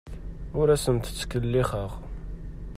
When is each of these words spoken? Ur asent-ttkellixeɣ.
Ur 0.59 0.67
asent-ttkellixeɣ. 0.75 1.91